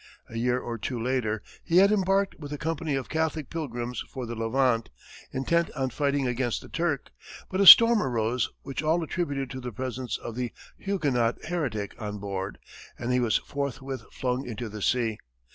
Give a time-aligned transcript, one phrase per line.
[0.29, 4.25] A year or two later, he had embarked with a company of Catholic pilgrims for
[4.25, 4.89] the Levant,
[5.31, 7.11] intent on fighting against the Turk,
[7.51, 12.17] but a storm arose which all attributed to the presence of the Huguenot heretic on
[12.17, 12.57] board,
[12.97, 15.19] and he was forthwith flung into the sea.